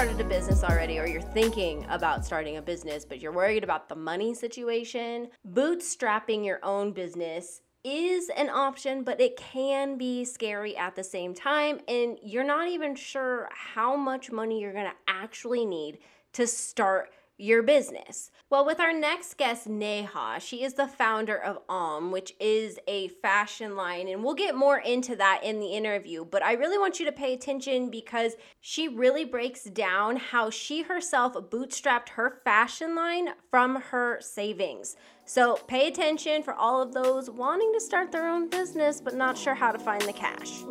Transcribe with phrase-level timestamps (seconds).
[0.00, 3.86] started a business already or you're thinking about starting a business, but you're worried about
[3.86, 10.74] the money situation, bootstrapping your own business is an option, but it can be scary
[10.74, 11.80] at the same time.
[11.86, 15.98] And you're not even sure how much money you're going to actually need
[16.32, 18.30] to start your business.
[18.50, 23.08] Well, with our next guest, Neha, she is the founder of Aam, which is a
[23.08, 26.24] fashion line, and we'll get more into that in the interview.
[26.24, 30.82] But I really want you to pay attention because she really breaks down how she
[30.82, 34.96] herself bootstrapped her fashion line from her savings.
[35.24, 39.38] So pay attention for all of those wanting to start their own business but not
[39.38, 40.64] sure how to find the cash.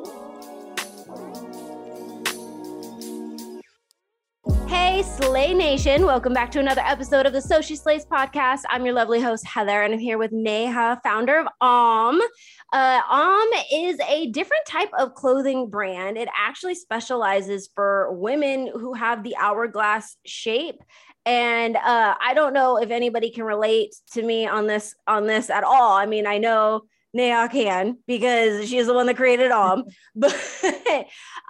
[5.02, 6.06] Slay Nation.
[6.06, 8.64] Welcome back to another episode of the So Slays podcast.
[8.70, 12.20] I'm your lovely host, Heather, and I'm here with Neha, founder of Aam.
[12.74, 16.18] Uh, Aam is a different type of clothing brand.
[16.18, 20.82] It actually specializes for women who have the hourglass shape
[21.26, 25.50] and uh, I don't know if anybody can relate to me on this on this
[25.50, 25.94] at all.
[25.94, 29.84] I mean, I know Neha can because she's the one that created Aam,
[30.16, 30.34] but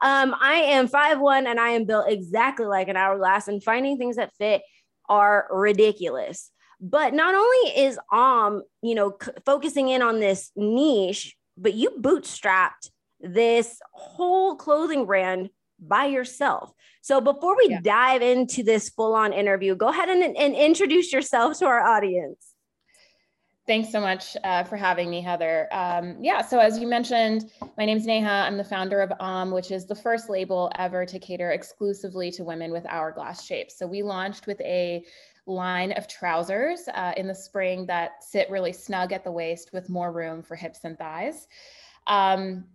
[0.02, 3.98] um, I am five one and I am built exactly like an hourglass, and finding
[3.98, 4.62] things that fit
[5.08, 6.52] are ridiculous.
[6.82, 11.92] But not only is Aam, you know, c- focusing in on this niche, but you
[12.00, 15.50] bootstrapped this whole clothing brand
[15.80, 16.72] by yourself.
[17.02, 17.80] So before we yeah.
[17.82, 22.49] dive into this full on interview, go ahead and, and introduce yourself to our audience.
[23.70, 25.68] Thanks so much uh, for having me, Heather.
[25.72, 28.28] Um, yeah, so as you mentioned, my name is Neha.
[28.28, 32.44] I'm the founder of Aam, which is the first label ever to cater exclusively to
[32.44, 33.78] women with hourglass shapes.
[33.78, 35.06] So we launched with a
[35.46, 39.88] line of trousers uh, in the spring that sit really snug at the waist with
[39.88, 41.48] more room for hips and thighs.
[42.08, 42.66] Um,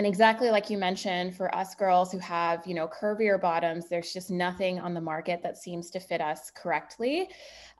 [0.00, 4.14] and exactly like you mentioned for us girls who have you know curvier bottoms there's
[4.14, 7.28] just nothing on the market that seems to fit us correctly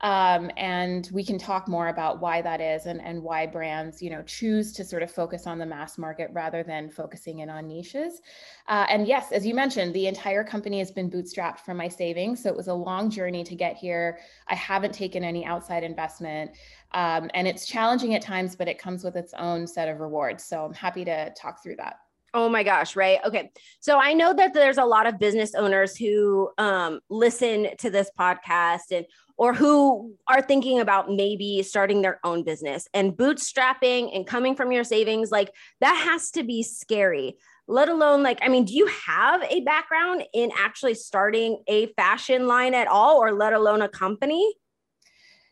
[0.02, 4.10] um, and we can talk more about why that is and, and why brands you
[4.10, 7.66] know choose to sort of focus on the mass market rather than focusing in on
[7.66, 8.20] niches
[8.68, 12.42] uh, and yes as you mentioned the entire company has been bootstrapped from my savings
[12.42, 16.50] so it was a long journey to get here i haven't taken any outside investment
[16.92, 20.42] um, and it's challenging at times, but it comes with its own set of rewards.
[20.42, 22.00] So I'm happy to talk through that.
[22.32, 23.18] Oh my gosh, right?
[23.24, 23.50] Okay.
[23.80, 28.10] So I know that there's a lot of business owners who um, listen to this
[28.18, 29.04] podcast and
[29.36, 34.70] or who are thinking about maybe starting their own business and bootstrapping and coming from
[34.70, 37.36] your savings like that has to be scary.
[37.66, 42.46] Let alone like I mean, do you have a background in actually starting a fashion
[42.46, 44.54] line at all or let alone a company?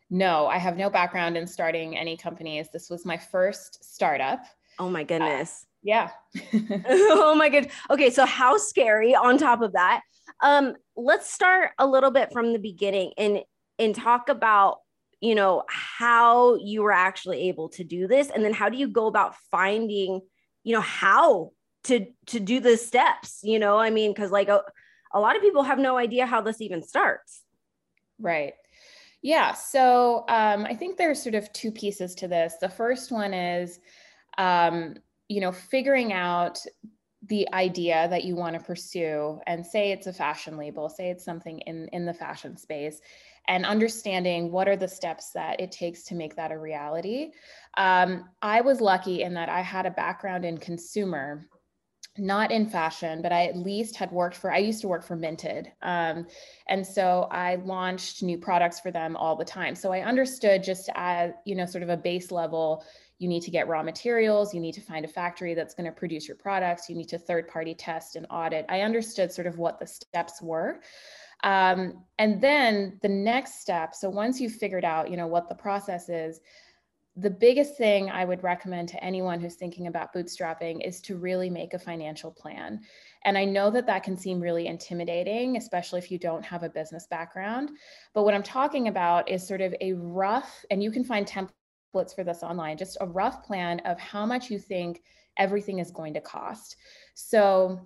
[0.09, 2.69] No, I have no background in starting any companies.
[2.71, 4.43] This was my first startup.
[4.79, 5.65] Oh my goodness.
[5.65, 6.09] Uh, yeah.
[6.53, 7.69] oh my good.
[7.89, 10.01] Okay, so how scary on top of that.
[10.41, 13.41] Um let's start a little bit from the beginning and
[13.77, 14.79] and talk about
[15.21, 18.87] you know how you were actually able to do this and then how do you
[18.87, 20.21] go about finding
[20.63, 21.51] you know how
[21.83, 24.61] to to do the steps you know i mean because like a,
[25.13, 27.43] a lot of people have no idea how this even starts
[28.17, 28.53] right
[29.21, 29.53] yeah.
[29.53, 32.55] So um, I think there's sort of two pieces to this.
[32.59, 33.79] The first one is,
[34.37, 34.95] um,
[35.29, 36.59] you know, figuring out
[37.27, 41.25] the idea that you want to pursue and say it's a fashion label say it's
[41.25, 43.01] something in in the fashion space
[43.49, 47.31] and understanding what are the steps that it takes to make that a reality
[47.75, 51.45] um, i was lucky in that i had a background in consumer
[52.17, 55.15] not in fashion, but I at least had worked for, I used to work for
[55.15, 55.71] Minted.
[55.81, 56.27] Um,
[56.67, 59.75] and so I launched new products for them all the time.
[59.75, 62.83] So I understood just as, you know, sort of a base level,
[63.19, 65.91] you need to get raw materials, you need to find a factory that's going to
[65.91, 68.65] produce your products, you need to third party test and audit.
[68.69, 70.79] I understood sort of what the steps were.
[71.43, 75.55] Um, and then the next step, so once you've figured out, you know, what the
[75.55, 76.39] process is,
[77.15, 81.49] the biggest thing I would recommend to anyone who's thinking about bootstrapping is to really
[81.49, 82.79] make a financial plan.
[83.25, 86.69] And I know that that can seem really intimidating, especially if you don't have a
[86.69, 87.71] business background.
[88.13, 91.49] But what I'm talking about is sort of a rough, and you can find templates
[92.13, 95.01] for this online, just a rough plan of how much you think
[95.37, 96.75] everything is going to cost.
[97.13, 97.79] So,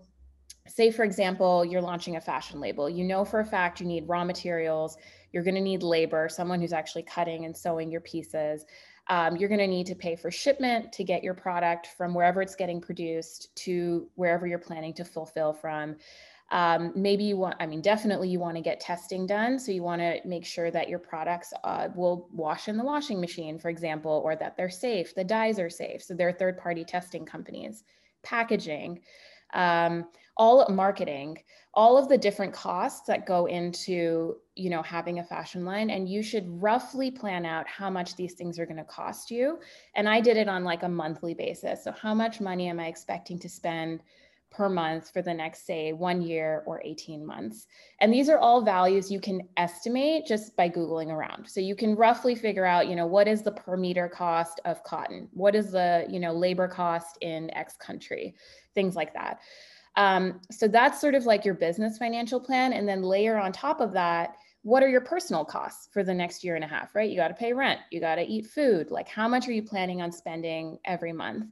[0.68, 4.08] say, for example, you're launching a fashion label, you know for a fact you need
[4.08, 4.98] raw materials,
[5.32, 8.66] you're going to need labor, someone who's actually cutting and sewing your pieces.
[9.10, 12.42] Um, you're going to need to pay for shipment to get your product from wherever
[12.42, 15.98] it's getting produced to wherever you're planning to fulfill from.
[16.54, 19.58] Um, maybe you want, I mean, definitely you want to get testing done.
[19.58, 23.20] So you want to make sure that your products uh, will wash in the washing
[23.20, 26.04] machine, for example, or that they're safe, the dyes are safe.
[26.04, 27.84] So they're third party testing companies,
[28.22, 29.02] packaging.
[29.56, 30.06] Um,
[30.38, 31.38] all marketing,
[31.76, 36.10] all of the different costs that go into, you know, having a fashion line and
[36.10, 39.60] you should roughly plan out how much these things are going to cost you.
[39.96, 41.84] And I did it on like a monthly basis.
[41.84, 44.02] So how much money am I expecting to spend
[44.54, 47.68] per month for the next, say, one year or 18 months.
[48.00, 51.50] And these are all values you can estimate just by Googling around.
[51.50, 54.84] So you can roughly figure out, you know, what is the per meter cost of
[54.84, 55.28] cotton?
[55.34, 58.36] What is the, you know, labor cost in X country?
[58.76, 59.40] Things like that.
[59.96, 62.74] Um, so that's sort of like your business financial plan.
[62.74, 66.44] And then layer on top of that, what are your personal costs for the next
[66.44, 67.10] year and a half, right?
[67.10, 68.92] You got to pay rent, you got to eat food.
[68.92, 71.48] Like, how much are you planning on spending every month?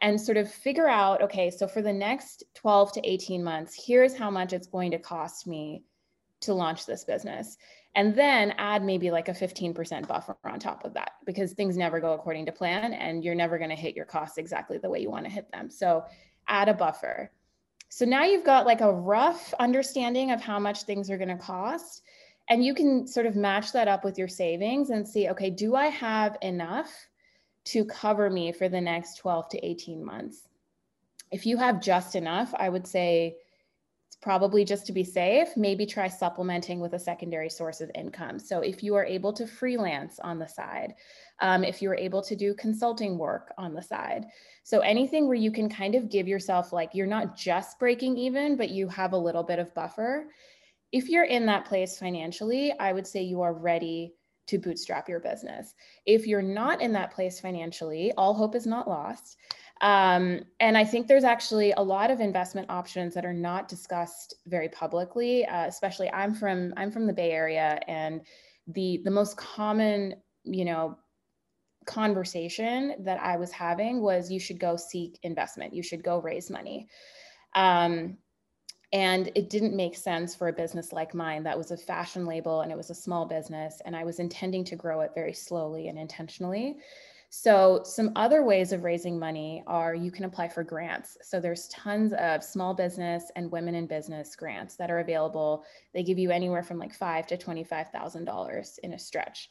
[0.00, 4.16] And sort of figure out okay, so for the next 12 to 18 months, here's
[4.16, 5.84] how much it's going to cost me
[6.40, 7.56] to launch this business.
[7.94, 11.98] And then add maybe like a 15% buffer on top of that because things never
[11.98, 15.00] go according to plan and you're never going to hit your costs exactly the way
[15.00, 15.68] you want to hit them.
[15.68, 16.04] So
[16.46, 17.32] add a buffer.
[17.88, 21.36] So now you've got like a rough understanding of how much things are going to
[21.36, 22.02] cost.
[22.48, 25.74] And you can sort of match that up with your savings and see, okay, do
[25.74, 27.08] I have enough
[27.66, 30.48] to cover me for the next 12 to 18 months.
[31.30, 33.36] If you have just enough, I would say
[34.08, 38.40] it's probably just to be safe, maybe try supplementing with a secondary source of income.
[38.40, 40.94] So if you are able to freelance on the side,
[41.38, 44.26] um, if you're able to do consulting work on the side.
[44.64, 48.56] So anything where you can kind of give yourself like you're not just breaking even,
[48.56, 50.26] but you have a little bit of buffer.
[50.90, 54.14] If you're in that place financially, I would say you are ready
[54.50, 55.74] to bootstrap your business.
[56.06, 59.36] If you're not in that place financially, all hope is not lost.
[59.80, 64.34] Um, and I think there's actually a lot of investment options that are not discussed
[64.46, 65.46] very publicly.
[65.46, 68.20] Uh, especially, I'm from I'm from the Bay Area, and
[68.66, 70.98] the the most common, you know,
[71.86, 75.72] conversation that I was having was you should go seek investment.
[75.72, 76.88] You should go raise money.
[77.54, 78.18] Um,
[78.92, 82.62] and it didn't make sense for a business like mine that was a fashion label
[82.62, 83.80] and it was a small business.
[83.84, 86.78] And I was intending to grow it very slowly and intentionally.
[87.32, 91.16] So, some other ways of raising money are you can apply for grants.
[91.22, 95.64] So, there's tons of small business and women in business grants that are available.
[95.94, 99.50] They give you anywhere from like five to $25,000 in a stretch.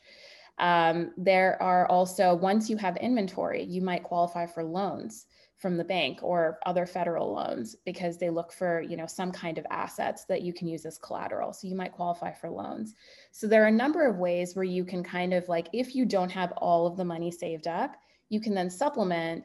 [0.57, 5.27] Um, there are also, once you have inventory, you might qualify for loans
[5.59, 9.57] from the bank or other federal loans because they look for you know some kind
[9.57, 11.53] of assets that you can use as collateral.
[11.53, 12.95] So you might qualify for loans.
[13.31, 16.05] So there are a number of ways where you can kind of like if you
[16.05, 17.95] don't have all of the money saved up
[18.29, 19.43] you can then supplement.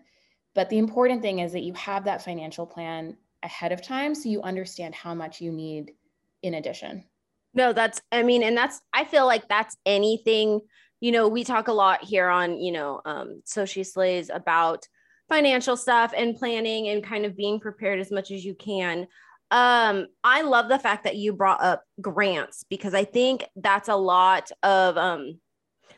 [0.54, 4.28] But the important thing is that you have that financial plan ahead of time so
[4.28, 5.92] you understand how much you need
[6.42, 7.04] in addition.
[7.54, 10.60] No that's i mean and that's i feel like that's anything
[11.00, 14.88] you know we talk a lot here on you know um So Slays about
[15.28, 19.06] financial stuff and planning and kind of being prepared as much as you can.
[19.50, 23.96] Um, I love the fact that you brought up grants because I think that's a
[23.96, 25.38] lot of um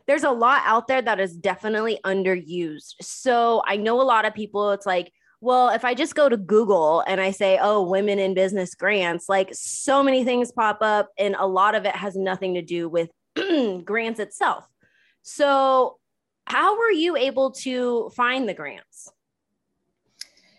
[0.06, 2.94] there's a lot out there that is definitely underused.
[3.00, 6.37] So I know a lot of people, it's like, well, if I just go to
[6.37, 11.08] Google and I say, oh, women in business grants, like so many things pop up,
[11.19, 13.11] and a lot of it has nothing to do with
[13.84, 14.67] grants itself.
[15.22, 15.98] So,
[16.46, 19.10] how were you able to find the grants?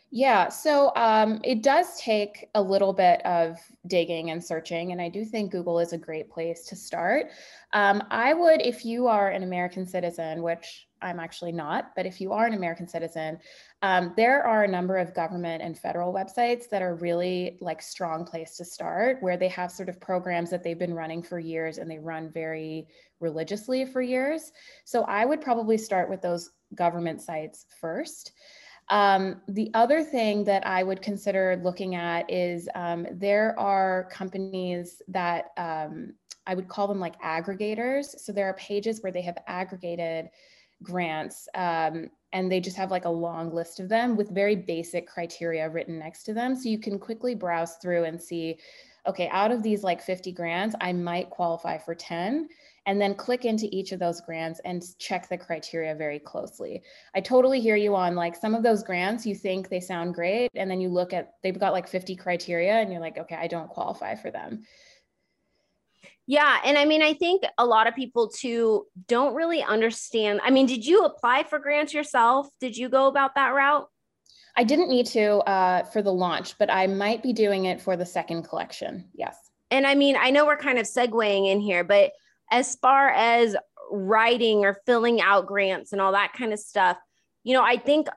[0.10, 5.10] Yeah, so um, it does take a little bit of digging and searching, and I
[5.10, 7.28] do think Google is a great place to start.
[7.74, 12.22] Um, I would, if you are an American citizen, which I'm actually not, but if
[12.22, 13.38] you are an American citizen,
[13.82, 18.24] um, there are a number of government and federal websites that are really like strong
[18.24, 21.80] place to start, where they have sort of programs that they've been running for years
[21.80, 22.88] and they run very
[23.20, 24.54] religiously for years.
[24.86, 28.32] So I would probably start with those government sites first.
[28.90, 35.02] Um, the other thing that I would consider looking at is um, there are companies
[35.10, 36.14] that um,
[36.46, 38.18] I would call them like aggregators.
[38.20, 40.30] So there are pages where they have aggregated
[40.84, 45.08] grants um, and they just have like a long list of them with very basic
[45.08, 46.56] criteria written next to them.
[46.56, 48.58] So you can quickly browse through and see,
[49.06, 52.48] okay, out of these like 50 grants, I might qualify for 10
[52.88, 56.82] and then click into each of those grants and check the criteria very closely.
[57.14, 60.50] I totally hear you on like some of those grants, you think they sound great,
[60.56, 63.48] and then you look at they've got like 50 criteria and you're like, okay, I
[63.48, 64.64] don't qualify for them.
[66.28, 66.60] Yeah.
[66.64, 70.40] And I mean, I think a lot of people too don't really understand.
[70.44, 72.48] I mean, did you apply for grants yourself?
[72.62, 73.88] Did you go about that route?
[74.56, 77.98] I didn't need to uh, for the launch, but I might be doing it for
[77.98, 79.10] the second collection.
[79.14, 79.38] Yes.
[79.72, 82.12] And I mean, I know we're kind of segueing in here, but
[82.52, 83.56] as far as
[83.92, 86.98] writing or filling out grants and all that kind of stuff,
[87.44, 88.08] you know, I think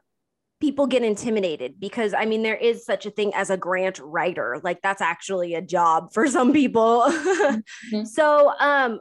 [0.61, 4.61] people get intimidated because I mean there is such a thing as a grant writer.
[4.63, 7.05] Like that's actually a job for some people.
[7.09, 8.05] mm-hmm.
[8.05, 9.01] So um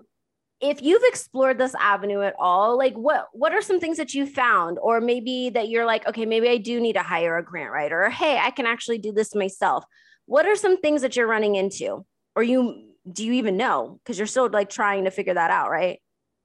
[0.62, 4.26] if you've explored this avenue at all, like what what are some things that you
[4.26, 7.72] found or maybe that you're like okay, maybe I do need to hire a grant
[7.72, 9.84] writer or hey, I can actually do this myself.
[10.26, 12.06] What are some things that you're running into?
[12.36, 15.70] Or you do you even know because you're still like trying to figure that out,
[15.70, 16.00] right?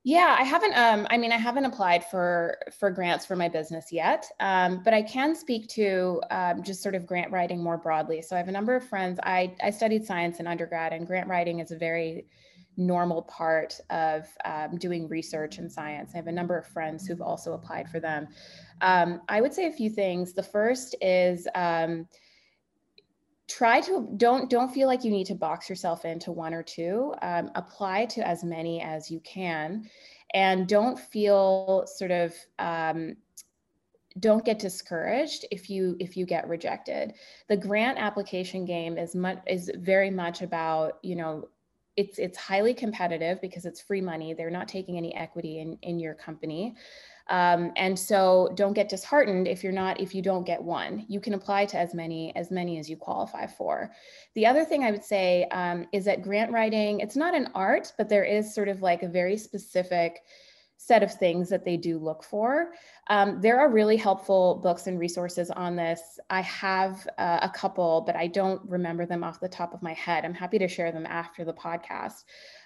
[0.07, 0.77] Yeah, I haven't.
[0.77, 4.93] Um, I mean, I haven't applied for for grants for my business yet, um, but
[4.93, 8.21] I can speak to um, just sort of grant writing more broadly.
[8.21, 9.19] So I have a number of friends.
[9.23, 12.27] I I studied science in undergrad, and grant writing is a very
[12.77, 16.11] normal part of um, doing research in science.
[16.13, 18.29] I have a number of friends who've also applied for them.
[18.83, 20.35] Um, I would say a few things.
[20.35, 22.07] The first is um,
[23.49, 27.15] try to don't don't feel like you need to box yourself into one or two.
[27.23, 29.89] Um, apply to as many as you can.
[30.33, 33.17] And don't feel sort of um,
[34.21, 37.15] don't get discouraged if you if you get rejected.
[37.49, 41.49] The grant application game is much is very much about you know
[41.97, 44.35] it's it's highly competitive because it's free money.
[44.35, 46.75] They're not taking any equity in in your company
[47.29, 51.07] um, and so don't get disheartened if you're not, if you don't get one.
[51.09, 53.93] You can apply to as many, as many as you qualify for.
[54.35, 57.93] The other thing I would say um, is that grant writing, it's not an art,
[57.97, 60.23] but there is sort of like a very specific
[60.77, 62.73] set of things that they do look for.
[63.09, 66.19] Um, there are really helpful books and resources on this.
[66.31, 69.95] I have uh, a couple, but I don't remember them off the top of my
[69.95, 70.25] head.
[70.25, 72.25] I'm happy to share them after the podcast.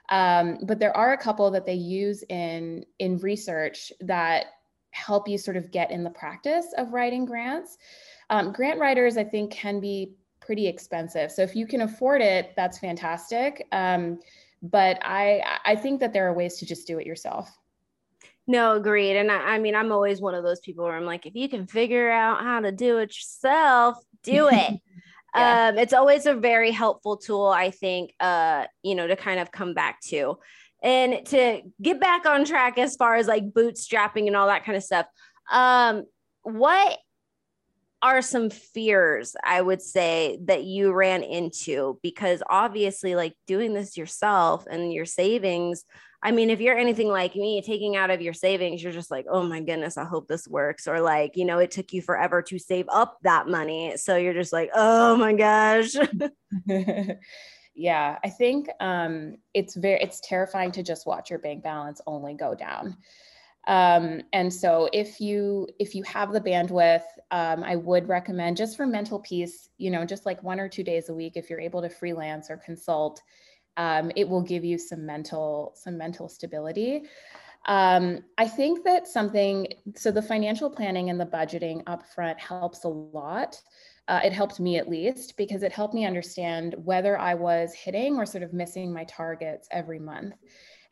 [0.09, 4.47] Um, but there are a couple that they use in in research that
[4.91, 7.79] help you sort of get in the practice of writing grants.
[8.31, 11.31] Um, grant writers, I think, can be pretty expensive.
[11.31, 13.67] So if you can afford it, that's fantastic.
[13.71, 14.19] Um,
[14.63, 17.59] but I I think that there are ways to just do it yourself.
[18.49, 19.17] No, agreed.
[19.17, 21.51] And I, I mean, I'm always one of those people where I'm like, if you
[21.51, 24.81] can figure out how to do it yourself, do it.
[25.37, 25.69] yeah.
[25.69, 29.53] um, it's always a very helpful tool, I think, uh, you know, to kind of
[29.53, 30.39] come back to.
[30.83, 34.77] And to get back on track as far as like bootstrapping and all that kind
[34.77, 35.07] of stuff,
[35.53, 36.05] um,
[36.43, 36.99] what
[38.03, 41.99] are some fears I would say that you ran into?
[42.03, 45.85] Because obviously, like doing this yourself and your savings
[46.21, 49.27] I mean, if you're anything like me, taking out of your savings, you're just like,
[49.31, 50.89] oh my goodness, I hope this works.
[50.89, 53.97] Or like, you know, it took you forever to save up that money.
[53.97, 55.95] So you're just like, oh my gosh.
[57.75, 62.35] yeah, I think um, it's very, it's terrifying to just watch your bank balance only
[62.35, 62.97] go down.
[63.69, 68.79] Um, and so if you if you have the bandwidth, um, I would recommend just
[68.79, 71.61] for mental peace, you know, just like one or two days a week, if you're
[71.61, 73.21] able to freelance or consult,
[73.77, 77.03] um, it will give you some mental some mental stability.
[77.67, 82.89] Um, I think that something so the financial planning and the budgeting upfront helps a
[82.89, 83.61] lot.
[84.09, 88.17] Uh, it helped me at least because it helped me understand whether I was hitting
[88.17, 90.33] or sort of missing my targets every month.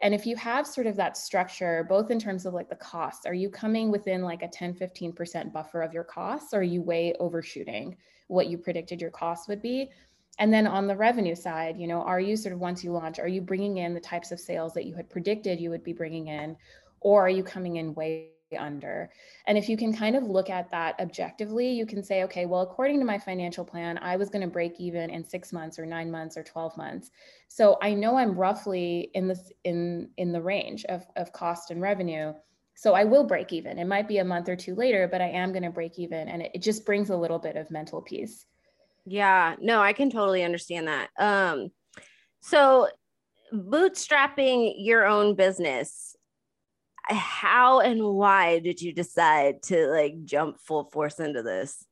[0.01, 3.25] And if you have sort of that structure, both in terms of like the costs,
[3.25, 6.53] are you coming within like a 10, 15% buffer of your costs?
[6.53, 7.97] Or are you way overshooting
[8.29, 9.91] what you predicted your costs would be?
[10.39, 13.19] and then on the revenue side you know are you sort of once you launch
[13.19, 15.93] are you bringing in the types of sales that you had predicted you would be
[15.93, 16.57] bringing in
[17.01, 19.11] or are you coming in way under.
[19.47, 22.61] And if you can kind of look at that objectively you can say okay well
[22.61, 25.87] according to my financial plan i was going to break even in 6 months or
[25.87, 27.11] 9 months or 12 months.
[27.49, 31.81] So i know i'm roughly in this in in the range of of cost and
[31.81, 32.33] revenue
[32.75, 33.79] so i will break even.
[33.79, 36.29] It might be a month or two later but i am going to break even
[36.29, 38.47] and it, it just brings a little bit of mental peace.
[39.07, 41.11] Yeah, no, I can totally understand that.
[41.17, 41.71] Um,
[42.41, 42.89] so
[43.53, 46.16] bootstrapping your own business,
[47.09, 51.85] how and why did you decide to like jump full force into this?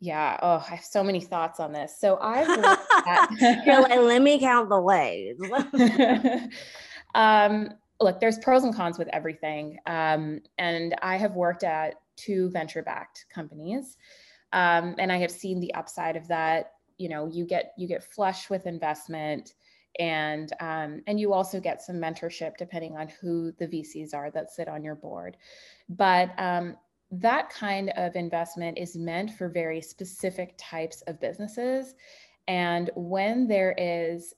[0.00, 0.38] Yeah.
[0.42, 1.98] Oh, I have so many thoughts on this.
[1.98, 2.46] So I've
[3.66, 5.36] You're like, let me count the ways.
[7.14, 9.78] um, look, there's pros and cons with everything.
[9.86, 13.96] Um, and I have worked at two venture-backed companies
[14.52, 18.02] um, and i have seen the upside of that you know you get you get
[18.02, 19.54] flush with investment
[19.98, 24.50] and um, and you also get some mentorship depending on who the vcs are that
[24.50, 25.36] sit on your board.
[25.88, 26.76] But um,
[27.10, 31.94] that kind of investment is meant for very specific types of businesses.
[32.46, 34.34] And when there is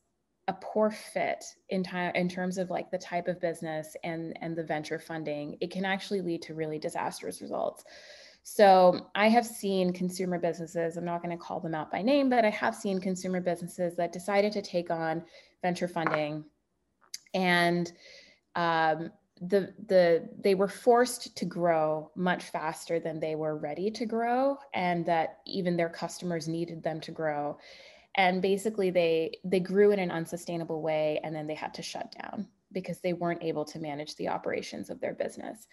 [0.48, 4.56] a poor fit in time in terms of like the type of business and and
[4.56, 7.84] the venture funding it can actually lead to really disastrous results.
[8.42, 12.30] So I have seen consumer businesses, I'm not going to call them out by name,
[12.30, 15.22] but I have seen consumer businesses that decided to take on
[15.62, 16.44] venture funding.
[17.34, 17.92] And
[18.56, 24.04] um, the the they were forced to grow much faster than they were ready to
[24.04, 27.56] grow and that even their customers needed them to grow.
[28.16, 32.14] And basically they they grew in an unsustainable way and then they had to shut
[32.20, 35.66] down because they weren't able to manage the operations of their business.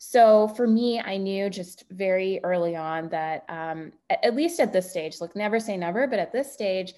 [0.00, 4.72] So for me i knew just very early on that um, at, at least at
[4.72, 6.94] this stage look never say never but at this stage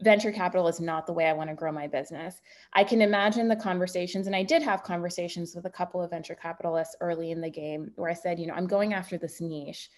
[0.00, 2.40] venture capital is not the way I want to grow my business.
[2.72, 6.36] I can imagine the conversations, and I did have conversations with a couple of venture
[6.36, 9.90] capitalists early in the game where I said, you know, I'm going after this niche.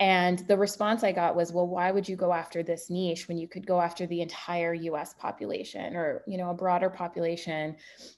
[0.00, 3.36] And the response I got was, well, why would you go after this niche when
[3.36, 7.74] you could go after the entire US population or, you know, a broader population?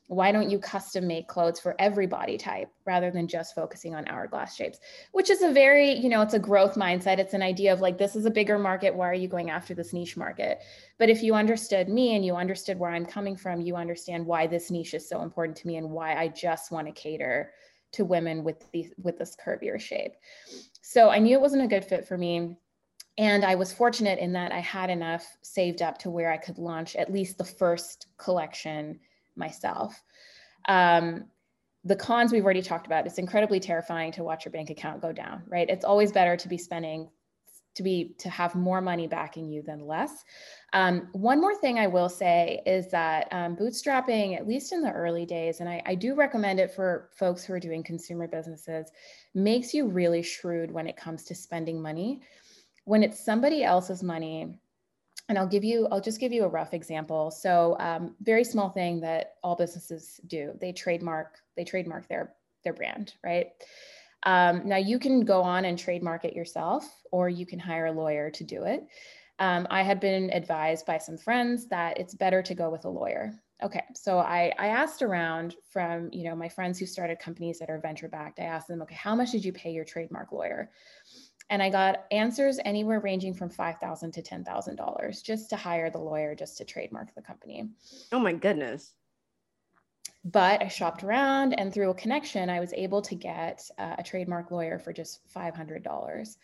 [0.08, 4.06] Why don't you custom make clothes for every body type rather than just focusing on
[4.08, 4.78] hourglass shapes?
[5.12, 7.18] Which is a very, you know, it's a growth mindset.
[7.18, 8.94] It's an idea of like, this is a bigger market.
[8.94, 10.58] Why are you going after this niche market?
[10.98, 14.46] But if you understood me and you understood where I'm coming from, you understand why
[14.46, 17.52] this niche is so important to me and why I just want to cater
[17.92, 20.12] to women with the with this curvier shape.
[20.82, 22.56] So I knew it wasn't a good fit for me.
[23.18, 26.58] And I was fortunate in that I had enough saved up to where I could
[26.58, 29.00] launch at least the first collection
[29.36, 30.02] myself.
[30.68, 31.26] Um,
[31.84, 35.12] the cons we've already talked about, it's incredibly terrifying to watch your bank account go
[35.12, 35.68] down, right?
[35.68, 37.08] It's always better to be spending
[37.74, 40.24] to be to have more money backing you than less.
[40.72, 44.92] Um, one more thing I will say is that um, bootstrapping, at least in the
[44.92, 48.90] early days, and I, I, do recommend it for folks who are doing consumer businesses,
[49.34, 52.22] makes you really shrewd when it comes to spending money.
[52.84, 54.54] When it's somebody else's money,
[55.28, 57.30] and I'll give you, I'll just give you a rough example.
[57.30, 62.34] So, um, very small thing that all businesses do: they trademark, they trademark their
[62.64, 63.52] their brand, right?
[64.24, 67.92] Um, now you can go on and trademark it yourself, or you can hire a
[67.92, 68.86] lawyer to do it.
[69.38, 72.90] Um, I had been advised by some friends that it's better to go with a
[72.90, 73.32] lawyer.
[73.62, 77.70] Okay, so I, I asked around from you know my friends who started companies that
[77.70, 78.40] are venture backed.
[78.40, 80.70] I asked them, okay, how much did you pay your trademark lawyer?
[81.48, 85.56] And I got answers anywhere ranging from five thousand to ten thousand dollars just to
[85.56, 87.70] hire the lawyer just to trademark the company.
[88.12, 88.92] Oh my goodness!
[90.24, 94.02] But I shopped around and through a connection, I was able to get uh, a
[94.02, 96.36] trademark lawyer for just $500.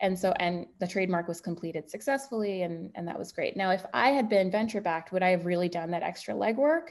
[0.00, 3.56] And so, and the trademark was completed successfully, and, and that was great.
[3.56, 6.88] Now, if I had been venture backed, would I have really done that extra legwork?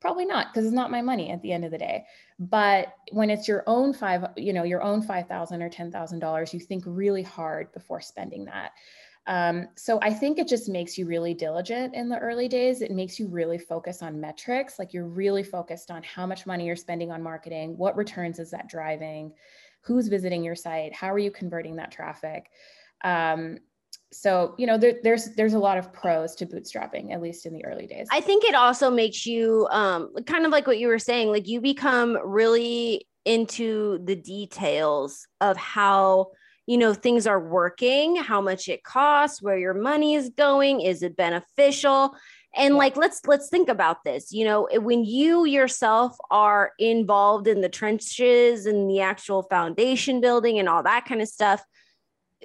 [0.00, 2.04] Probably not, because it's not my money at the end of the day.
[2.38, 6.18] But when it's your own five, you know, your own five thousand or ten thousand
[6.18, 8.72] dollars, you think really hard before spending that.
[9.26, 12.82] Um, so I think it just makes you really diligent in the early days.
[12.82, 14.78] It makes you really focus on metrics.
[14.78, 18.50] Like you're really focused on how much money you're spending on marketing, what returns is
[18.50, 19.32] that driving,
[19.80, 22.50] who's visiting your site, how are you converting that traffic.
[23.02, 23.58] Um,
[24.12, 27.52] so you know there, there's there's a lot of pros to bootstrapping at least in
[27.52, 30.86] the early days i think it also makes you um kind of like what you
[30.86, 36.28] were saying like you become really into the details of how
[36.66, 41.02] you know things are working how much it costs where your money is going is
[41.02, 42.14] it beneficial?
[42.56, 47.60] And like let's let's think about this you know when you yourself are involved in
[47.60, 51.64] the trenches and the actual foundation building and all that kind of stuff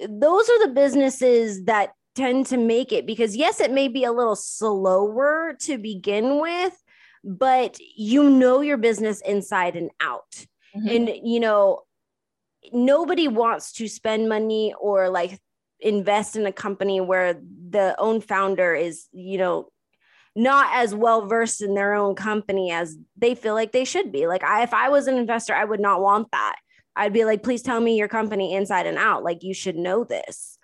[0.07, 4.11] those are the businesses that tend to make it because yes it may be a
[4.11, 6.75] little slower to begin with
[7.23, 10.45] but you know your business inside and out.
[10.75, 10.87] Mm-hmm.
[10.87, 11.81] and you know
[12.73, 15.39] nobody wants to spend money or like
[15.79, 17.35] invest in a company where
[17.69, 19.69] the own founder is, you know,
[20.35, 24.27] not as well versed in their own company as they feel like they should be.
[24.27, 26.55] Like I if I was an investor, I would not want that.
[26.95, 29.23] I'd be like, please tell me your company inside and out.
[29.23, 30.57] Like you should know this.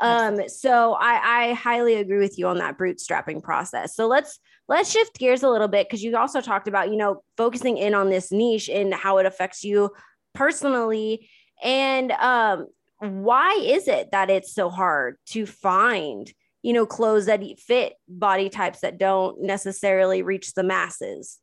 [0.00, 3.96] Um, so I, I highly agree with you on that bootstrapping process.
[3.96, 7.22] So let's let's shift gears a little bit because you also talked about, you know,
[7.36, 9.90] focusing in on this niche and how it affects you
[10.34, 11.28] personally
[11.62, 12.66] and um,
[12.98, 18.48] why is it that it's so hard to find, you know, clothes that fit body
[18.48, 21.38] types that don't necessarily reach the masses?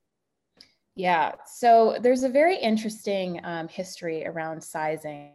[0.96, 1.34] Yeah.
[1.46, 5.34] So there's a very interesting um, history around sizing.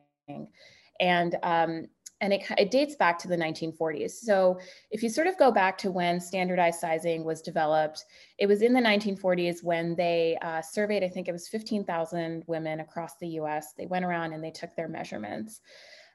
[1.01, 1.87] And um,
[2.21, 4.11] and it, it, dates back to the 1940s.
[4.11, 4.59] So
[4.91, 8.05] if you sort of go back to when standardized sizing was developed,
[8.39, 12.81] it was in the 1940s when they uh, surveyed, I think it was 15,000 women
[12.81, 13.73] across the US.
[13.77, 15.61] They went around and they took their measurements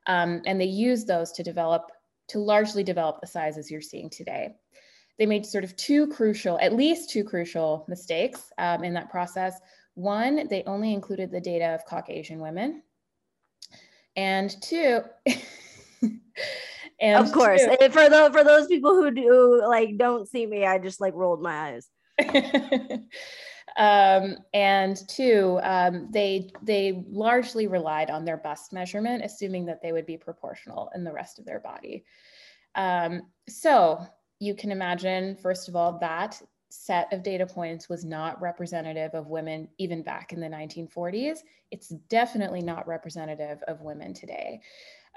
[0.07, 1.91] um, and they used those to develop,
[2.29, 4.55] to largely develop the sizes you're seeing today.
[5.17, 9.59] They made sort of two crucial, at least two crucial mistakes um, in that process.
[9.95, 12.83] One, they only included the data of Caucasian women.
[14.17, 15.01] And two,
[16.99, 20.77] and of course, for the for those people who do like don't see me, I
[20.77, 21.89] just like rolled my eyes.
[23.77, 29.91] Um, and two, um, they they largely relied on their bust measurement, assuming that they
[29.91, 32.05] would be proportional in the rest of their body.
[32.75, 33.99] Um, so
[34.39, 39.27] you can imagine, first of all, that set of data points was not representative of
[39.27, 41.39] women even back in the 1940s.
[41.71, 44.61] It's definitely not representative of women today.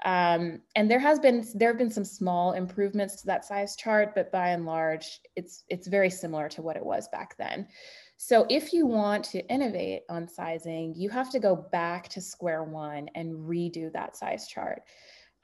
[0.05, 4.15] Um, and there has been there have been some small improvements to that size chart,
[4.15, 7.67] but by and large, it's it's very similar to what it was back then.
[8.15, 12.63] So if you want to innovate on sizing, you have to go back to square
[12.63, 14.83] one and redo that size chart.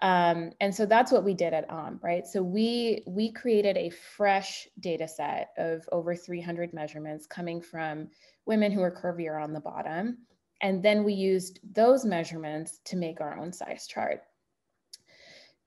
[0.01, 2.27] Um, and so that's what we did at Aam, right?
[2.27, 8.09] So we we created a fresh data set of over 300 measurements coming from
[8.45, 10.17] women who are curvier on the bottom.
[10.61, 14.21] And then we used those measurements to make our own size chart.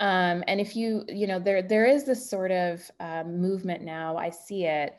[0.00, 4.16] Um, and if you, you know, there there is this sort of um, movement now,
[4.16, 4.96] I see it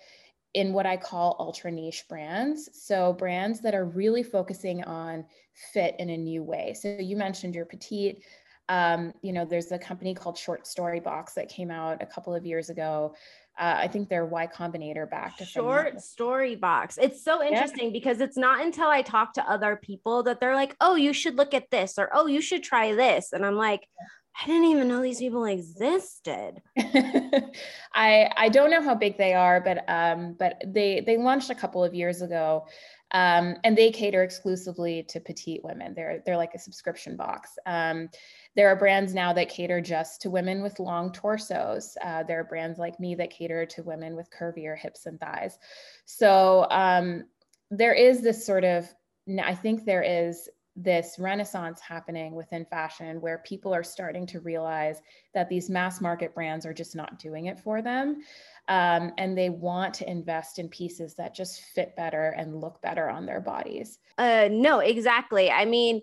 [0.54, 2.70] in what I call ultra niche brands.
[2.74, 5.26] So brands that are really focusing on
[5.74, 6.74] fit in a new way.
[6.74, 8.24] So you mentioned your petite.
[8.68, 12.36] Um, you know, there's a company called Short Story Box that came out a couple
[12.36, 13.16] of years ago.
[13.58, 15.44] Uh, I think they're Y Combinator backed.
[15.46, 16.98] Short Story Box.
[17.02, 17.94] It's so interesting yeah.
[17.94, 21.36] because it's not until I talk to other people that they're like, "Oh, you should
[21.36, 23.88] look at this," or "Oh, you should try this," and I'm like.
[24.42, 26.62] I didn't even know these people existed.
[26.78, 31.56] I I don't know how big they are, but um, but they they launched a
[31.56, 32.66] couple of years ago,
[33.12, 35.94] um, and they cater exclusively to petite women.
[35.94, 37.58] They're they're like a subscription box.
[37.66, 38.10] Um,
[38.56, 41.98] there are brands now that cater just to women with long torsos.
[42.02, 45.58] Uh, there are brands like me that cater to women with curvier hips and thighs.
[46.06, 47.26] So um,
[47.72, 48.88] there is this sort of
[49.44, 50.50] I think there is
[50.84, 55.02] this renaissance happening within fashion where people are starting to realize
[55.34, 58.22] that these mass market brands are just not doing it for them.
[58.68, 63.10] Um, and they want to invest in pieces that just fit better and look better
[63.10, 64.00] on their bodies.
[64.18, 65.50] Uh, no, exactly.
[65.52, 66.02] I mean,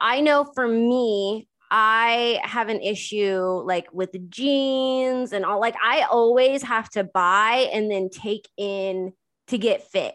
[0.00, 5.60] I know for me, I have an issue like with jeans and all.
[5.60, 9.12] Like, I always have to buy and then take in
[9.48, 10.14] to get fit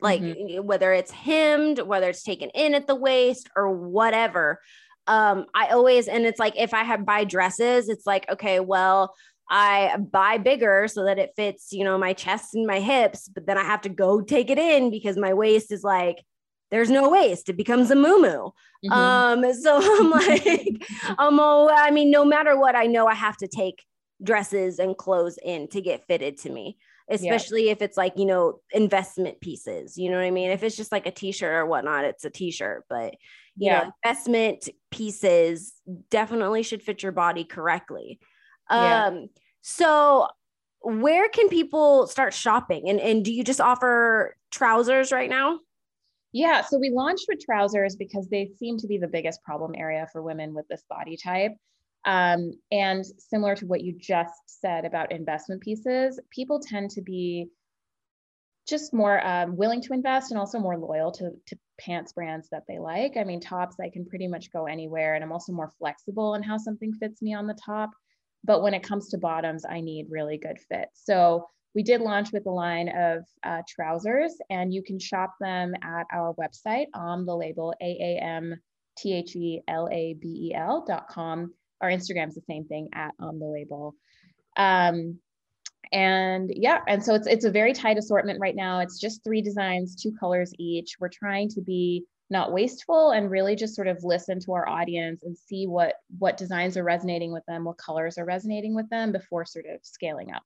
[0.00, 0.64] like mm-hmm.
[0.64, 4.60] whether it's hemmed, whether it's taken in at the waist or whatever.
[5.06, 9.14] Um, I always, and it's like if I have buy dresses, it's like, okay, well,
[9.50, 13.46] I buy bigger so that it fits, you know, my chest and my hips, but
[13.46, 16.22] then I have to go take it in because my waist is like,
[16.70, 17.48] there's no waist.
[17.48, 18.92] It becomes a moo mm-hmm.
[18.92, 23.36] Um, so I'm like, um, oh, I mean, no matter what, I know I have
[23.38, 23.82] to take
[24.22, 26.76] dresses and clothes in to get fitted to me
[27.10, 27.72] especially yeah.
[27.72, 30.92] if it's like you know investment pieces you know what i mean if it's just
[30.92, 33.14] like a t-shirt or whatnot it's a t-shirt but
[33.56, 33.80] you yeah.
[33.80, 35.74] know investment pieces
[36.10, 38.18] definitely should fit your body correctly
[38.70, 39.06] yeah.
[39.06, 39.28] um
[39.60, 40.26] so
[40.82, 45.58] where can people start shopping and and do you just offer trousers right now
[46.32, 50.06] yeah, so we launched with trousers because they seem to be the biggest problem area
[50.12, 51.56] for women with this body type.
[52.04, 57.48] Um, and similar to what you just said about investment pieces, people tend to be
[58.68, 62.62] just more um, willing to invest and also more loyal to, to pants brands that
[62.68, 63.16] they like.
[63.16, 66.42] I mean, tops, I can pretty much go anywhere, and I'm also more flexible in
[66.42, 67.90] how something fits me on the top.
[68.44, 70.88] But when it comes to bottoms, I need really good fit.
[70.94, 75.74] So we did launch with a line of uh, trousers, and you can shop them
[75.82, 78.54] at our website on the label A A M
[78.96, 82.88] T H E L A B E L dot com our Instagram's the same thing
[82.94, 83.94] at on the label.
[84.56, 85.18] Um,
[85.92, 88.80] and yeah, and so it's it's a very tight assortment right now.
[88.80, 90.96] It's just three designs, two colors each.
[91.00, 95.24] We're trying to be not wasteful and really just sort of listen to our audience
[95.24, 99.10] and see what what designs are resonating with them, what colors are resonating with them
[99.10, 100.42] before sort of scaling up.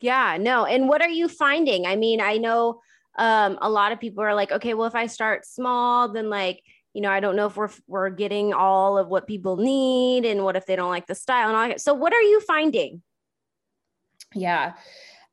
[0.00, 0.66] Yeah, no.
[0.66, 1.86] And what are you finding?
[1.86, 2.80] I mean, I know
[3.18, 6.62] um, a lot of people are like, okay, well, if I start small, then like
[6.94, 10.44] you know, I don't know if we're we're getting all of what people need and
[10.44, 11.80] what if they don't like the style and all that.
[11.80, 13.02] So what are you finding?
[14.34, 14.74] Yeah.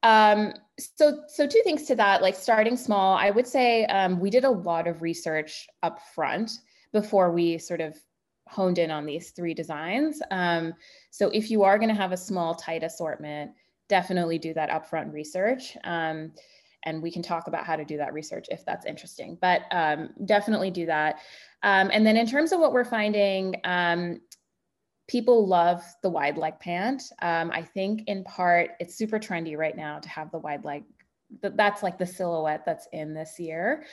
[0.03, 4.29] Um, so so two things to that, like starting small, I would say um, we
[4.29, 6.51] did a lot of research up front
[6.91, 7.97] before we sort of
[8.47, 10.21] honed in on these three designs.
[10.31, 10.73] Um,
[11.09, 13.51] so if you are going to have a small, tight assortment,
[13.89, 15.75] definitely do that upfront research.
[15.83, 16.31] Um,
[16.85, 20.09] and we can talk about how to do that research if that's interesting, but um,
[20.25, 21.19] definitely do that.
[21.63, 24.21] Um, and then in terms of what we're finding, um,
[25.07, 27.03] people love the wide leg pant.
[27.21, 30.83] Um, I think in part it's super trendy right now to have the wide leg.
[31.41, 33.83] That's like the silhouette that's in this year.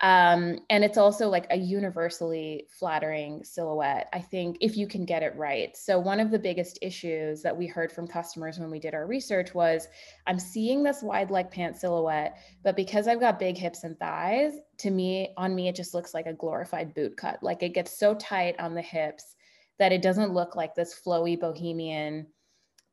[0.00, 5.22] Um, and it's also like a universally flattering silhouette, I think, if you can get
[5.22, 5.76] it right.
[5.76, 9.06] So, one of the biggest issues that we heard from customers when we did our
[9.06, 9.86] research was
[10.26, 14.54] I'm seeing this wide leg pant silhouette, but because I've got big hips and thighs,
[14.78, 17.42] to me, on me, it just looks like a glorified boot cut.
[17.42, 19.36] Like it gets so tight on the hips
[19.78, 22.26] that it doesn't look like this flowy bohemian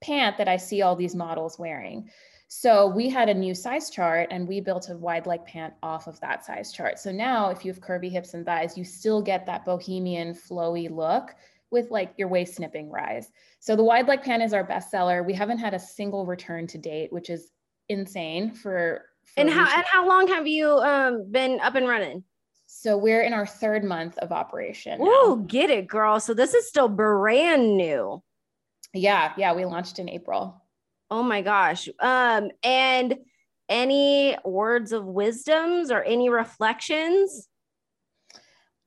[0.01, 2.09] pant that I see all these models wearing.
[2.53, 6.07] So we had a new size chart and we built a wide leg pant off
[6.07, 6.99] of that size chart.
[6.99, 10.91] So now if you have curvy hips and thighs, you still get that bohemian flowy
[10.91, 11.33] look
[11.71, 13.31] with like your waist snipping rise.
[13.61, 15.23] So the wide leg pant is our best seller.
[15.23, 17.51] We haven't had a single return to date, which is
[17.87, 22.21] insane for, for and how and how long have you um, been up and running?
[22.65, 24.99] So we're in our third month of operation.
[25.01, 26.19] Oh, get it, girl.
[26.19, 28.21] So this is still brand new.
[28.93, 30.60] Yeah, yeah, we launched in April.
[31.11, 31.89] Oh my gosh.
[31.99, 33.17] Um, and
[33.67, 37.49] any words of wisdoms or any reflections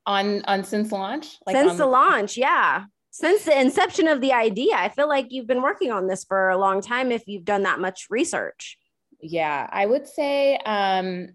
[0.07, 1.37] on on since launch?
[1.45, 2.85] Like since the launch, yeah.
[3.11, 6.49] Since the inception of the idea, I feel like you've been working on this for
[6.49, 8.77] a long time if you've done that much research.
[9.21, 11.29] Yeah, I would say um,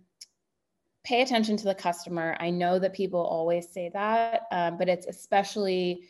[1.04, 2.36] pay attention to the customer.
[2.38, 6.02] I know that people always say that, um, but it's especially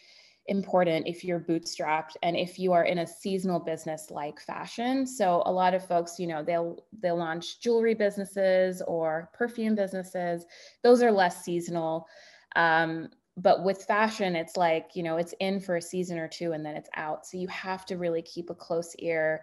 [0.46, 5.06] important if you're bootstrapped and if you are in a seasonal business like fashion.
[5.06, 10.44] So a lot of folks you know they'll they'll launch jewelry businesses or perfume businesses.
[10.82, 12.06] Those are less seasonal.
[12.56, 16.52] Um, but with fashion it's like you know it's in for a season or two
[16.52, 17.26] and then it's out.
[17.26, 19.42] So you have to really keep a close ear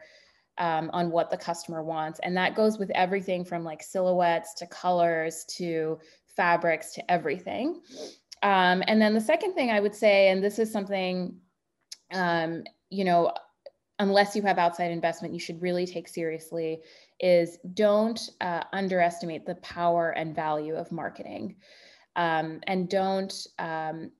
[0.58, 2.20] um, on what the customer wants.
[2.24, 7.82] And that goes with everything from like silhouettes to colors to fabrics to everything
[8.44, 11.36] um, and then the second thing I would say, and this is something,
[12.14, 13.34] um, you know,
[14.00, 16.82] unless you have outside investment, you should really take seriously,
[17.20, 21.56] is don't uh, underestimate the power and value of marketing.
[22.16, 24.12] Um, and don't, um,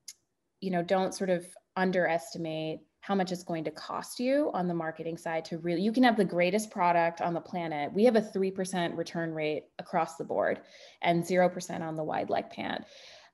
[0.62, 4.74] you know, don't sort of underestimate how much it's going to cost you on the
[4.74, 8.18] marketing side to really you can have the greatest product on the planet we have
[8.18, 10.60] a 3% return rate across the board
[11.04, 12.84] and 0% on the wide leg pant